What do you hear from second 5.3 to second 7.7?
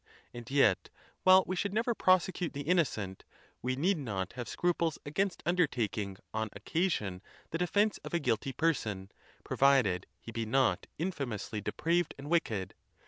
undertaking on occasion the